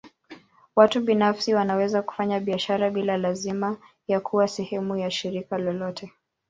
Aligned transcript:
Watu 0.75 1.01
binafsi 1.01 1.53
wanaweza 1.53 2.01
kufanya 2.01 2.39
biashara 2.39 2.89
bila 2.89 3.17
lazima 3.17 3.77
ya 4.07 4.19
kuwa 4.19 4.47
sehemu 4.47 4.97
ya 4.97 5.11
shirika 5.11 5.57
lolote. 5.57 6.11